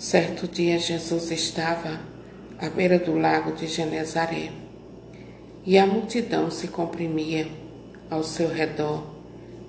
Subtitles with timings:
[0.00, 2.00] Certo dia, Jesus estava
[2.58, 4.50] à beira do lago de Genezaré
[5.62, 7.46] e a multidão se comprimia
[8.08, 9.04] ao seu redor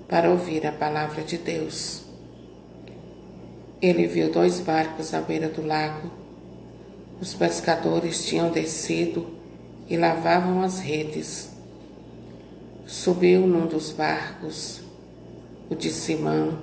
[0.08, 2.04] para ouvir a palavra de Deus.
[3.82, 6.10] Ele viu dois barcos à beira do lago.
[7.20, 9.28] Os pescadores tinham descido
[9.86, 11.50] e lavavam as redes.
[12.86, 14.80] Subiu num dos barcos,
[15.68, 16.58] o de Simão,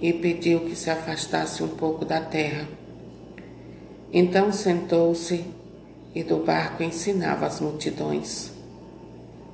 [0.00, 2.66] e pediu que se afastasse um pouco da terra.
[4.18, 5.44] Então sentou-se
[6.14, 8.50] e do barco ensinava as multidões.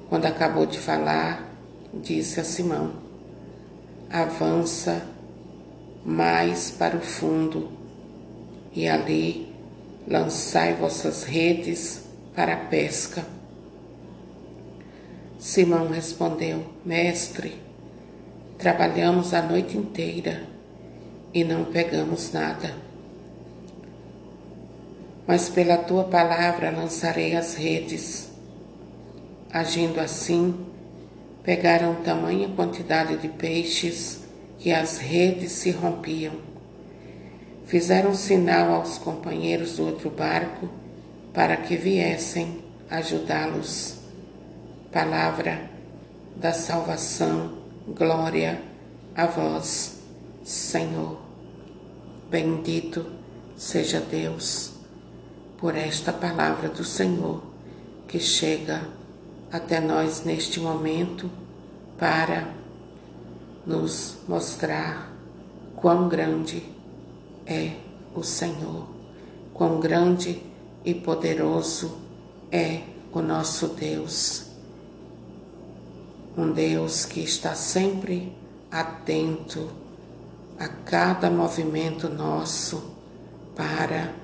[0.09, 1.53] Quando acabou de falar,
[1.93, 2.93] disse a Simão:
[4.09, 5.05] Avança
[6.05, 7.73] mais para o fundo
[8.73, 9.53] e ali
[10.07, 13.27] lançai vossas redes para a pesca.
[15.41, 17.61] Simão respondeu: Mestre,
[18.59, 20.45] trabalhamos a noite inteira
[21.35, 22.92] e não pegamos nada.
[25.27, 28.31] Mas pela tua palavra lançarei as redes.
[29.53, 30.55] Agindo assim,
[31.45, 34.21] pegaram tamanha quantidade de peixes
[34.59, 36.35] que as redes se rompiam.
[37.67, 40.69] Fizeram sinal aos companheiros do outro barco
[41.33, 43.99] para que viessem ajudá-los.
[44.91, 45.71] Palavra
[46.37, 48.61] da salvação, glória
[49.15, 50.01] a vós,
[50.43, 51.19] Senhor.
[52.29, 53.07] Bendito
[53.57, 54.72] seja Deus
[55.63, 57.41] por esta palavra do Senhor
[58.09, 58.83] que chega
[59.53, 61.31] até nós neste momento
[61.97, 62.53] para
[63.65, 65.13] nos mostrar
[65.77, 66.65] quão grande
[67.47, 67.77] é
[68.13, 68.89] o Senhor,
[69.55, 70.43] quão grande
[70.85, 71.97] e poderoso
[72.51, 72.81] é
[73.13, 74.47] o nosso Deus.
[76.37, 78.37] Um Deus que está sempre
[78.69, 79.71] atento
[80.59, 82.83] a cada movimento nosso
[83.55, 84.22] para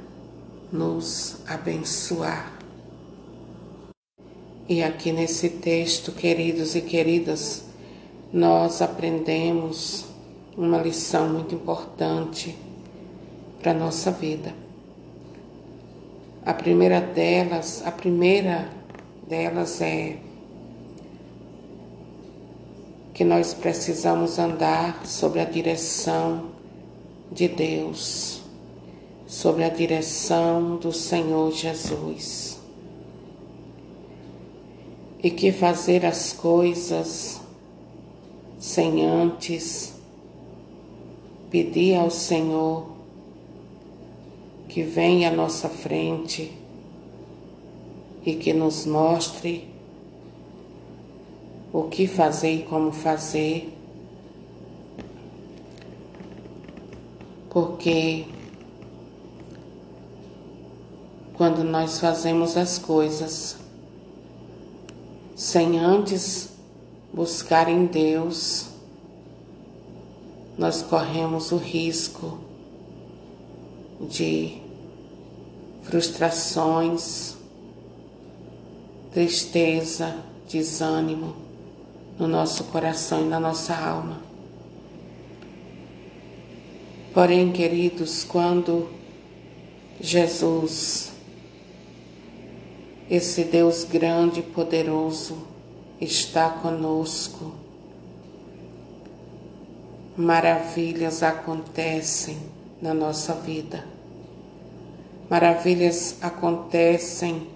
[0.72, 2.58] nos abençoar.
[4.68, 7.64] E aqui nesse texto, queridos e queridas,
[8.32, 10.04] nós aprendemos
[10.56, 12.56] uma lição muito importante
[13.60, 14.52] para a nossa vida.
[16.44, 18.68] A primeira delas, a primeira
[19.26, 20.18] delas é
[23.14, 26.50] que nós precisamos andar sobre a direção
[27.32, 28.37] de Deus,
[29.28, 32.58] sobre a direção do Senhor Jesus.
[35.22, 37.40] E que fazer as coisas
[38.58, 39.94] sem antes
[41.50, 42.86] pedir ao Senhor
[44.68, 46.52] que venha à nossa frente
[48.24, 49.68] e que nos mostre
[51.72, 53.72] o que fazer e como fazer,
[57.50, 58.26] porque
[61.38, 63.56] quando nós fazemos as coisas
[65.36, 66.48] sem antes
[67.14, 68.66] buscar em Deus,
[70.58, 72.40] nós corremos o risco
[74.00, 74.60] de
[75.84, 77.36] frustrações,
[79.12, 80.16] tristeza,
[80.48, 81.36] desânimo
[82.18, 84.20] no nosso coração e na nossa alma.
[87.14, 88.88] Porém, queridos, quando
[90.00, 91.07] Jesus,
[93.10, 95.38] esse Deus grande e poderoso,
[96.00, 97.54] está conosco,
[100.16, 102.38] maravilhas acontecem
[102.82, 103.84] na nossa vida.
[105.30, 107.48] Maravilhas acontecem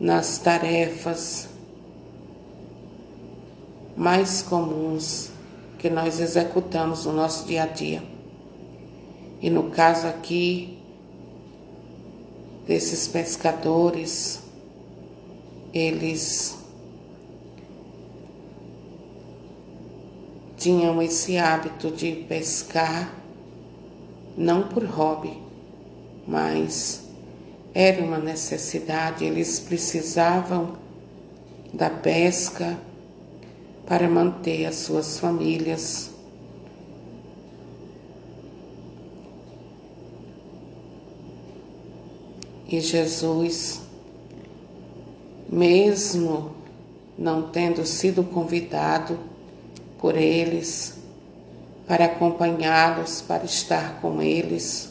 [0.00, 1.48] nas tarefas
[3.96, 5.30] mais comuns
[5.78, 8.02] que nós executamos no nosso dia a dia.
[9.40, 10.81] E no caso aqui
[12.66, 14.40] desses pescadores,
[15.72, 16.58] eles
[20.56, 23.12] tinham esse hábito de pescar
[24.36, 25.36] não por hobby,
[26.26, 27.02] mas
[27.74, 30.76] era uma necessidade, eles precisavam
[31.72, 32.78] da pesca
[33.86, 36.11] para manter as suas famílias.
[42.72, 43.82] E Jesus,
[45.46, 46.52] mesmo
[47.18, 49.18] não tendo sido convidado,
[49.98, 50.94] por eles,
[51.86, 54.90] para acompanhá-los, para estar com eles,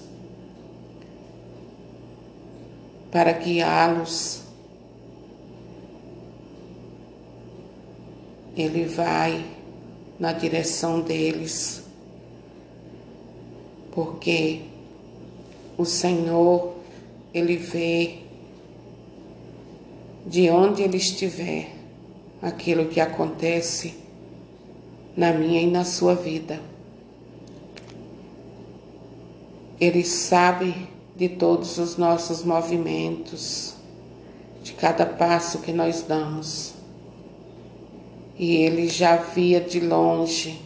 [3.11, 4.41] para guiá-los.
[8.55, 9.43] Ele vai
[10.19, 11.81] na direção deles,
[13.91, 14.61] porque
[15.77, 16.80] o Senhor,
[17.33, 18.19] Ele vê
[20.25, 21.71] de onde Ele estiver
[22.41, 23.95] aquilo que acontece
[25.15, 26.59] na minha e na sua vida.
[29.79, 33.73] Ele sabe de todos os nossos movimentos,
[34.63, 36.73] de cada passo que nós damos.
[38.37, 40.59] E ele já via de longe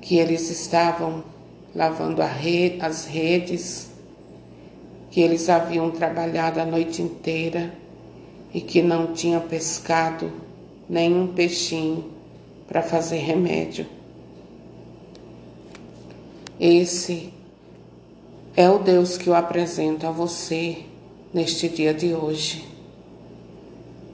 [0.00, 1.22] que eles estavam
[1.74, 3.89] lavando rede, as redes,
[5.10, 7.74] que eles haviam trabalhado a noite inteira
[8.54, 10.30] e que não tinham pescado
[10.88, 12.04] nenhum peixinho
[12.66, 13.86] para fazer remédio.
[16.58, 17.32] Esse
[18.56, 20.78] é o Deus que eu apresento a você
[21.32, 22.68] neste dia de hoje.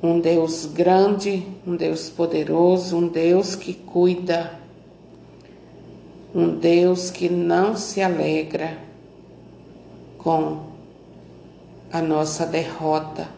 [0.03, 4.59] Um Deus grande, um Deus poderoso, um Deus que cuida,
[6.35, 8.79] um Deus que não se alegra
[10.19, 10.76] com
[11.93, 13.29] a nossa derrota.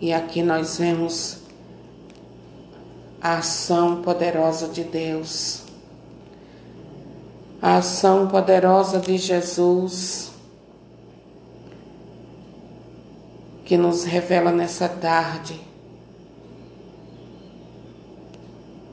[0.00, 1.38] E aqui nós vemos
[3.20, 5.64] a ação poderosa de Deus,
[7.60, 10.30] a ação poderosa de Jesus,
[13.64, 15.68] que nos revela nessa tarde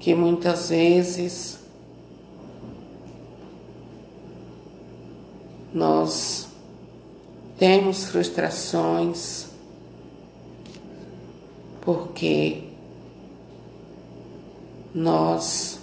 [0.05, 1.64] que muitas vezes
[5.75, 6.47] nós
[7.59, 9.47] temos frustrações
[11.81, 12.63] porque
[14.93, 15.77] nós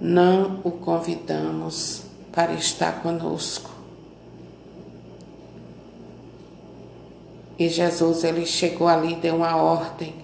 [0.00, 3.70] não o convidamos para estar conosco.
[7.58, 10.14] E Jesus ele chegou ali deu uma ordem.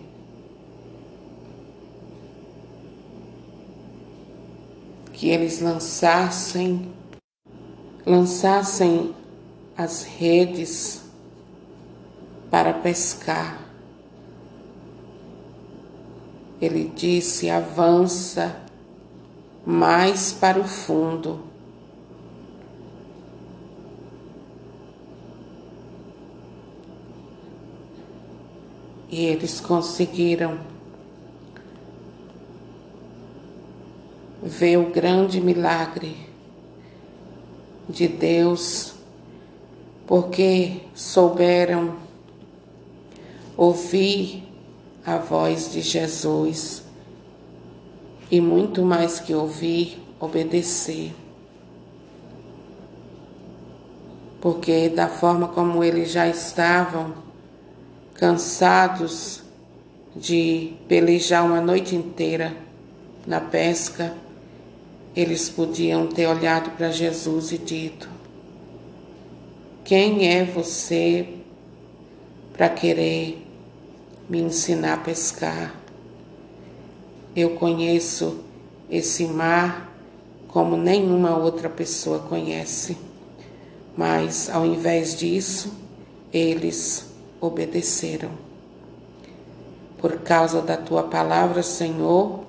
[5.13, 7.00] Que eles lançassem
[8.05, 9.15] lançassem
[9.77, 11.03] as redes
[12.51, 13.59] para pescar.
[16.61, 18.61] Ele disse: avança
[19.65, 21.49] mais para o fundo.
[29.09, 30.61] E eles conseguiram
[34.43, 36.30] ver o grande milagre
[37.91, 38.95] de Deus,
[40.07, 41.97] porque souberam
[43.57, 44.45] ouvir
[45.05, 46.83] a voz de Jesus
[48.31, 51.13] e muito mais que ouvir, obedecer.
[54.41, 57.15] Porque da forma como eles já estavam
[58.15, 59.43] cansados
[60.15, 62.55] de pelejar uma noite inteira
[63.27, 64.15] na pesca,
[65.15, 68.09] eles podiam ter olhado para Jesus e dito:
[69.85, 71.29] Quem é você
[72.53, 73.47] para querer
[74.31, 75.75] me ensinar a pescar.
[77.35, 78.45] Eu conheço
[78.89, 79.93] esse mar
[80.47, 82.97] como nenhuma outra pessoa conhece,
[83.97, 85.73] mas ao invés disso,
[86.33, 87.07] eles
[87.41, 88.31] obedeceram.
[89.99, 92.45] Por causa da tua palavra, Senhor,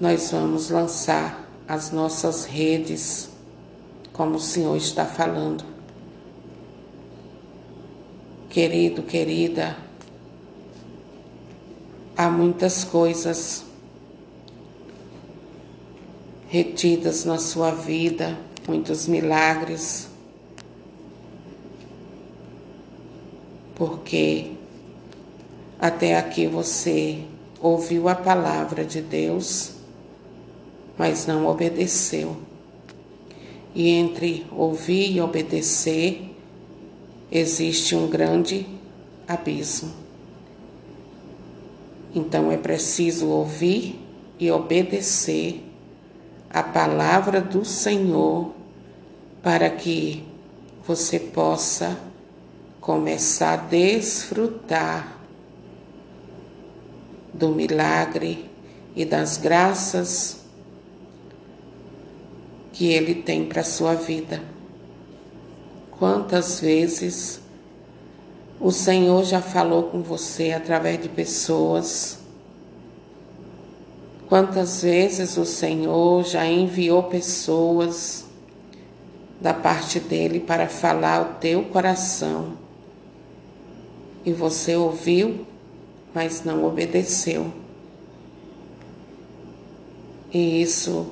[0.00, 3.30] nós vamos lançar as nossas redes,
[4.12, 5.64] como o Senhor está falando.
[8.50, 9.76] Querido, querida,
[12.16, 13.64] há muitas coisas
[16.48, 20.08] retidas na sua vida, muitos milagres,
[23.74, 24.52] porque
[25.78, 27.22] até aqui você
[27.60, 29.75] ouviu a palavra de Deus,
[30.96, 32.36] mas não obedeceu.
[33.74, 36.34] E entre ouvir e obedecer
[37.30, 38.66] existe um grande
[39.28, 39.92] abismo.
[42.14, 44.00] Então é preciso ouvir
[44.38, 45.62] e obedecer
[46.48, 48.52] a palavra do Senhor
[49.42, 50.24] para que
[50.86, 51.98] você possa
[52.80, 55.18] começar a desfrutar
[57.34, 58.48] do milagre
[58.94, 60.45] e das graças
[62.76, 64.42] que Ele tem para a sua vida.
[65.98, 67.40] Quantas vezes
[68.60, 72.18] o Senhor já falou com você através de pessoas.
[74.28, 78.26] Quantas vezes o Senhor já enviou pessoas
[79.40, 82.58] da parte dele para falar o teu coração
[84.24, 85.46] e você ouviu,
[86.12, 87.52] mas não obedeceu.
[90.32, 91.06] E isso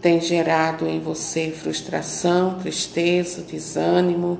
[0.00, 4.38] tem gerado em você frustração, tristeza, desânimo.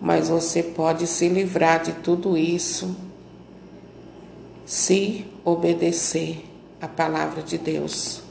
[0.00, 2.94] Mas você pode se livrar de tudo isso
[4.64, 6.44] se obedecer
[6.80, 8.22] a palavra de Deus.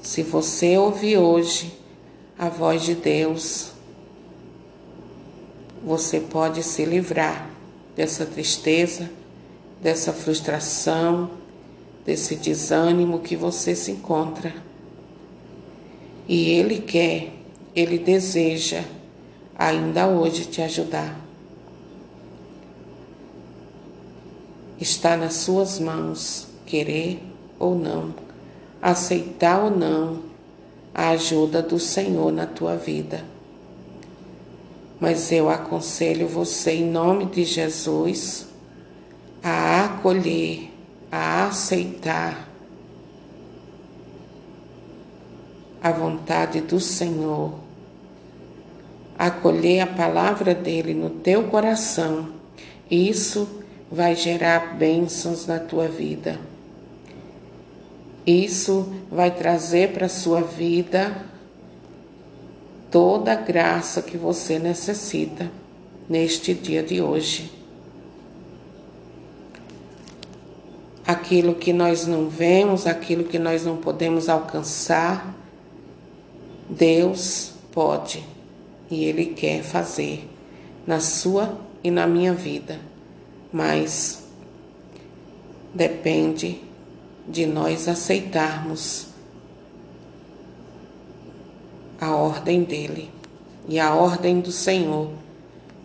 [0.00, 1.72] Se você ouvir hoje
[2.36, 3.72] a voz de Deus,
[5.84, 7.51] você pode se livrar
[7.94, 9.10] dessa tristeza,
[9.80, 11.30] dessa frustração,
[12.04, 14.54] desse desânimo que você se encontra.
[16.28, 17.32] E Ele quer,
[17.74, 18.84] Ele deseja
[19.56, 21.20] ainda hoje te ajudar.
[24.80, 27.22] Está nas suas mãos querer
[27.58, 28.14] ou não,
[28.80, 30.22] aceitar ou não
[30.94, 33.31] a ajuda do Senhor na tua vida.
[35.02, 38.46] Mas eu aconselho você, em nome de Jesus,
[39.42, 40.70] a acolher,
[41.10, 42.48] a aceitar
[45.82, 47.52] a vontade do Senhor,
[49.18, 52.28] acolher a palavra dele no teu coração.
[52.88, 53.48] Isso
[53.90, 56.38] vai gerar bênçãos na tua vida.
[58.24, 61.31] Isso vai trazer para a sua vida
[62.92, 65.50] toda a graça que você necessita
[66.08, 67.50] neste dia de hoje.
[71.04, 75.34] Aquilo que nós não vemos, aquilo que nós não podemos alcançar,
[76.70, 78.22] Deus pode
[78.88, 80.28] e Ele quer fazer
[80.86, 82.92] na sua e na minha vida
[83.52, 84.22] mas
[85.74, 86.60] depende
[87.28, 89.08] de nós aceitarmos
[92.02, 93.12] a ordem dele
[93.68, 95.12] e a ordem do Senhor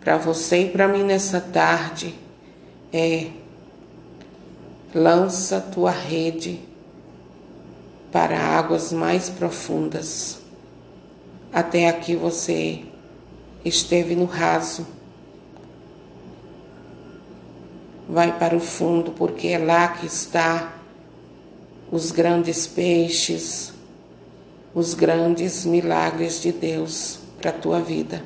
[0.00, 2.12] para você e para mim nessa tarde
[2.92, 3.28] é
[4.92, 6.58] lança tua rede
[8.10, 10.40] para águas mais profundas.
[11.52, 12.82] Até aqui você
[13.64, 14.84] esteve no raso
[18.08, 20.72] vai para o fundo, porque é lá que está
[21.92, 23.72] os grandes peixes,
[24.78, 28.22] os grandes milagres de Deus para a tua vida.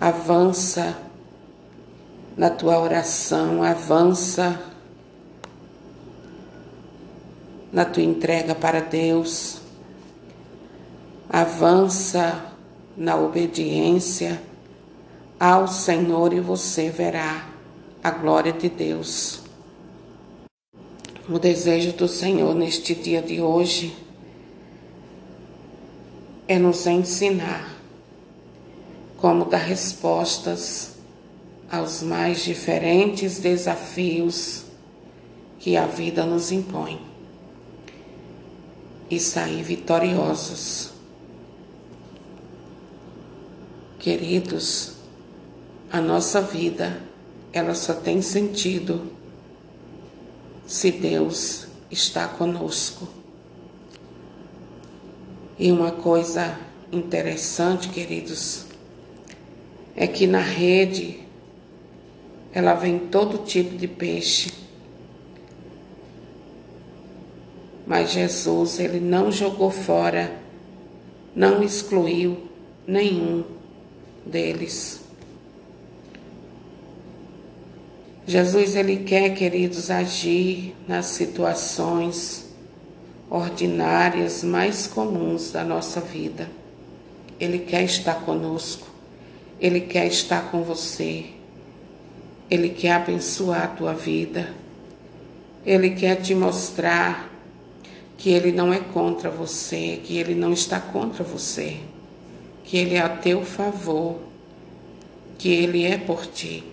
[0.00, 0.98] Avança
[2.36, 4.60] na tua oração, avança
[7.72, 9.60] na tua entrega para Deus,
[11.30, 12.44] avança
[12.96, 14.42] na obediência
[15.38, 17.48] ao Senhor e você verá
[18.02, 19.40] a glória de Deus.
[21.28, 24.01] O desejo do Senhor neste dia de hoje
[26.46, 27.72] é nos ensinar
[29.16, 30.92] como dar respostas
[31.70, 34.64] aos mais diferentes desafios
[35.58, 37.00] que a vida nos impõe
[39.08, 40.90] e sair vitoriosos.
[43.98, 44.94] Queridos,
[45.90, 47.00] a nossa vida
[47.52, 49.12] ela só tem sentido
[50.66, 53.21] se Deus está conosco.
[55.62, 56.58] E uma coisa
[56.90, 58.66] interessante, queridos,
[59.94, 61.20] é que na rede
[62.52, 64.50] ela vem todo tipo de peixe.
[67.86, 70.36] Mas Jesus, ele não jogou fora,
[71.32, 72.48] não excluiu
[72.84, 73.44] nenhum
[74.26, 75.00] deles.
[78.26, 82.41] Jesus, ele quer, queridos, agir nas situações
[83.32, 86.50] ordinárias mais comuns da nossa vida.
[87.40, 88.86] Ele quer estar conosco.
[89.58, 91.26] Ele quer estar com você.
[92.50, 94.52] Ele quer abençoar a tua vida.
[95.64, 97.30] Ele quer te mostrar
[98.18, 101.78] que ele não é contra você, que ele não está contra você,
[102.64, 104.18] que ele é a teu favor,
[105.38, 106.64] que ele é por ti.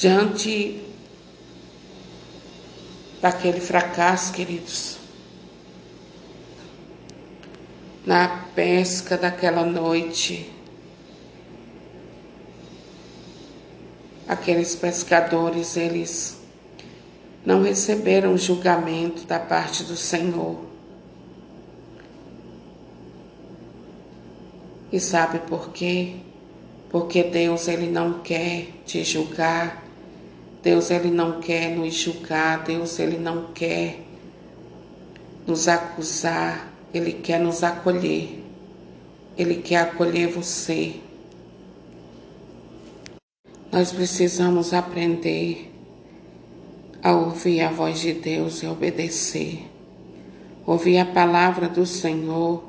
[0.00, 0.80] diante
[3.20, 4.98] daquele fracasso, queridos,
[8.06, 10.50] na pesca daquela noite,
[14.26, 16.40] aqueles pescadores, eles
[17.44, 20.70] não receberam julgamento da parte do Senhor.
[24.92, 26.16] E sabe por quê?
[26.90, 29.89] Porque Deus ele não quer te julgar
[30.62, 34.00] Deus ele não quer nos julgar, Deus ele não quer
[35.46, 38.44] nos acusar, ele quer nos acolher.
[39.38, 40.96] Ele quer acolher você.
[43.72, 45.72] Nós precisamos aprender
[47.02, 49.66] a ouvir a voz de Deus e obedecer.
[50.66, 52.62] Ouvir a palavra do Senhor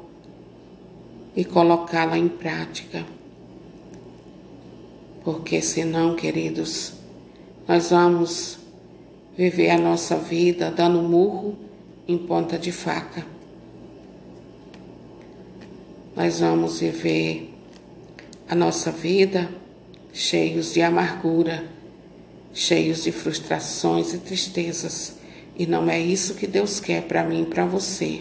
[1.35, 3.05] e colocá-la em prática.
[5.23, 7.00] Porque senão, queridos,
[7.71, 8.57] nós vamos
[9.37, 11.57] viver a nossa vida dando murro
[12.05, 13.25] em ponta de faca.
[16.13, 17.49] Nós vamos viver
[18.49, 19.49] a nossa vida
[20.11, 21.63] cheios de amargura,
[22.53, 25.15] cheios de frustrações e tristezas.
[25.57, 28.19] E não é isso que Deus quer para mim e para você.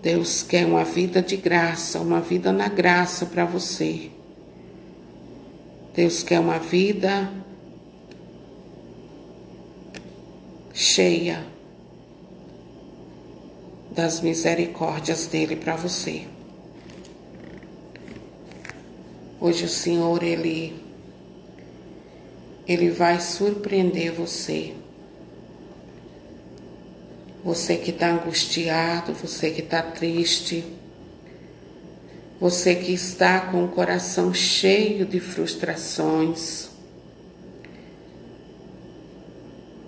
[0.00, 4.08] Deus quer uma vida de graça, uma vida na graça para você.
[5.98, 7.28] Deus quer uma vida
[10.72, 11.44] cheia
[13.90, 16.28] das misericórdias dele para você.
[19.40, 20.80] Hoje o Senhor ele
[22.64, 24.74] ele vai surpreender você.
[27.42, 30.64] Você que está angustiado, você que está triste,
[32.40, 36.68] você que está com o coração cheio de frustrações.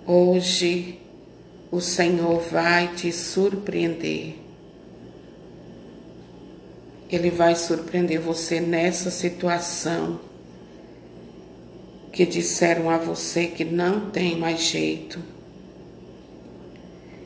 [0.05, 0.99] Hoje
[1.71, 4.35] o Senhor vai te surpreender.
[7.09, 10.19] Ele vai surpreender você nessa situação
[12.11, 15.19] que disseram a você que não tem mais jeito,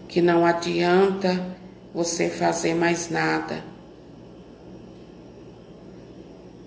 [0.07, 1.55] que não adianta
[1.93, 3.63] você fazer mais nada,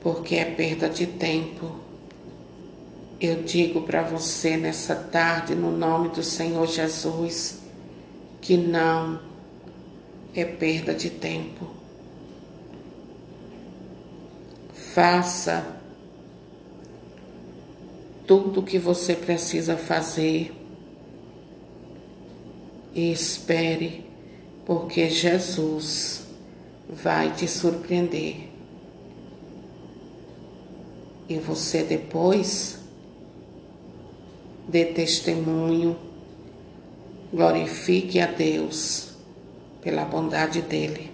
[0.01, 1.77] porque é perda de tempo.
[3.21, 7.59] Eu digo para você nessa tarde, no nome do Senhor Jesus,
[8.41, 9.21] que não
[10.35, 11.67] é perda de tempo.
[14.95, 15.79] Faça
[18.27, 20.53] tudo o que você precisa fazer
[22.95, 24.05] e espere,
[24.65, 26.27] porque Jesus
[26.89, 28.48] vai te surpreender.
[31.29, 32.79] E você depois
[34.69, 36.09] dê testemunho
[37.31, 39.11] Glorifique a Deus
[39.83, 41.11] pela bondade dele.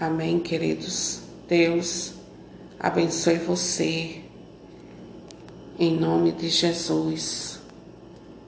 [0.00, 1.20] Amém, queridos.
[1.48, 2.14] Deus
[2.80, 4.22] abençoe você
[5.78, 7.60] em nome de Jesus.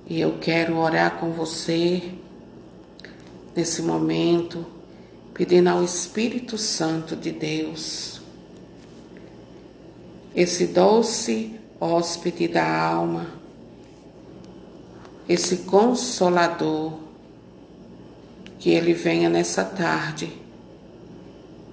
[0.09, 2.03] E eu quero orar com você
[3.55, 4.67] nesse momento,
[5.43, 8.21] pedindo ao Espírito Santo de Deus.
[10.37, 13.27] Esse doce hóspede da alma,
[15.29, 16.93] esse consolador,
[18.61, 20.33] que ele venha nessa tarde,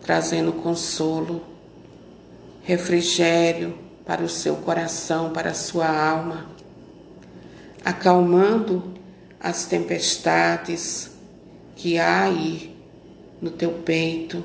[0.02, 1.44] trazendo consolo,
[2.64, 6.50] refrigério para o seu coração, para a sua alma,
[7.86, 8.96] acalmando
[9.40, 11.12] as tempestades
[11.76, 12.79] que há aí
[13.42, 14.44] no teu peito.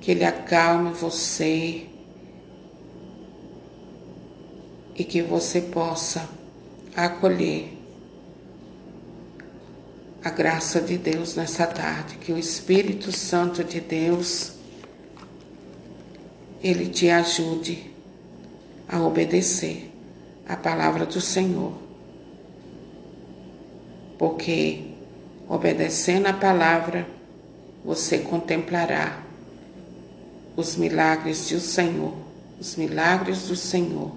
[0.00, 1.86] Que Ele acalme você.
[4.94, 6.28] E que você possa
[6.94, 7.80] acolher
[10.22, 14.52] a graça de Deus nessa tarde, que o Espírito Santo de Deus
[16.62, 17.90] ele te ajude
[18.86, 19.90] a obedecer
[20.46, 21.72] a palavra do Senhor.
[24.18, 24.89] Porque
[25.50, 27.08] obedecendo a palavra,
[27.84, 29.20] você contemplará
[30.56, 32.14] os milagres do Senhor,
[32.60, 34.12] os milagres do Senhor.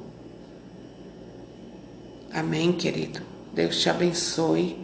[2.32, 3.22] Amém, querido.
[3.52, 4.78] Deus te abençoe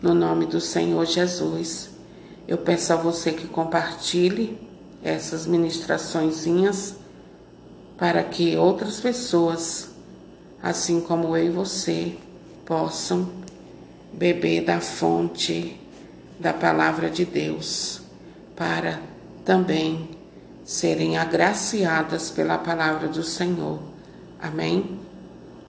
[0.00, 1.90] no nome do Senhor Jesus.
[2.46, 4.56] Eu peço a você que compartilhe
[5.02, 6.94] essas ministraçõezinhas
[7.98, 9.90] para que outras pessoas,
[10.62, 12.14] assim como eu e você,
[12.64, 13.28] possam
[14.12, 15.79] beber da fonte
[16.40, 18.00] da palavra de Deus,
[18.56, 18.98] para
[19.44, 20.08] também
[20.64, 23.78] serem agraciadas pela palavra do Senhor.
[24.40, 24.98] Amém?